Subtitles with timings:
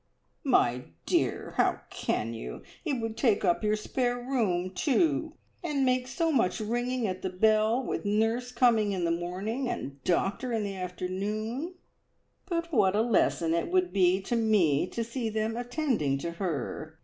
[0.43, 2.63] "My dear how can you!
[2.83, 7.29] It would take up your spare room, too, and make so much ringing at the
[7.29, 11.75] bell with nurse coming in the morning and the doctor in the afternoon."
[12.47, 16.97] "But what a lesson it would be to me to see them attending to her!